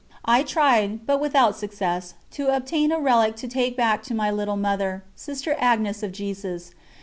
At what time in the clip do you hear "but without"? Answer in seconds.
1.05-1.55